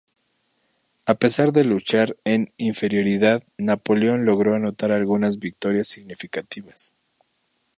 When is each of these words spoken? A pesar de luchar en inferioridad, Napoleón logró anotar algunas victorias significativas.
A 1.05 1.13
pesar 1.13 1.51
de 1.51 1.63
luchar 1.63 2.17
en 2.23 2.51
inferioridad, 2.57 3.43
Napoleón 3.59 4.25
logró 4.25 4.55
anotar 4.55 4.89
algunas 4.89 5.37
victorias 5.37 5.89
significativas. 5.89 6.95